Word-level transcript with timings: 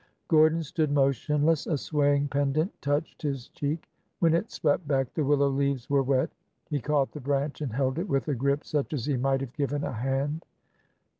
Gordon 0.29 0.63
stood 0.63 0.89
motionless. 0.91 1.67
A 1.67 1.77
swaying 1.77 2.27
pendant 2.29 2.73
touched 2.81 3.21
his 3.21 3.49
cheek. 3.49 3.87
When 4.17 4.33
it 4.33 4.49
swept 4.51 4.87
back, 4.87 5.13
the 5.13 5.23
willow 5.23 5.49
leaves 5.49 5.91
were 5.91 6.01
wet. 6.01 6.31
He 6.71 6.79
caught 6.81 7.11
the 7.11 7.21
branch 7.21 7.61
and 7.61 7.73
held 7.73 7.99
it 7.99 8.09
with 8.09 8.27
a 8.27 8.33
grip 8.33 8.63
such 8.63 8.93
as 8.93 9.05
he 9.05 9.15
might 9.15 9.41
have 9.41 9.53
given 9.53 9.83
a 9.83 9.93
hand. 9.93 10.43